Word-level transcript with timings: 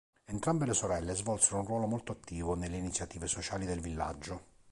Entrambe 0.25 0.65
le 0.65 0.73
sorelle 0.73 1.13
svolsero 1.13 1.59
un 1.59 1.65
ruolo 1.67 1.85
molto 1.85 2.11
attivo 2.11 2.55
nelle 2.55 2.75
iniziative 2.77 3.27
sociali 3.27 3.67
del 3.67 3.81
villaggio. 3.81 4.45